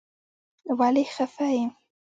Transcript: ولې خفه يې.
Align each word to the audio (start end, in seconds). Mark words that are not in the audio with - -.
ولې 0.77 1.03
خفه 1.13 1.47
يې. 1.55 1.63